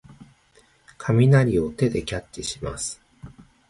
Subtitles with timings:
[0.97, 2.99] 雷を手でキャッチします。